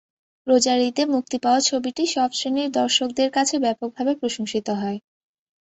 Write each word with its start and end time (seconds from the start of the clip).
রোজার 0.47 0.79
ঈদে 0.87 1.03
মুক্তি 1.13 1.37
পাওয়া 1.43 1.59
ছবিটি 1.61 2.03
সব 2.15 2.29
শ্রেণির 2.37 2.69
দর্শকদের 2.79 3.29
কাছে 3.35 3.55
ব্যাপকভাবে 3.63 4.13
প্রশংসিত 4.21 4.67
হয়। 4.81 4.97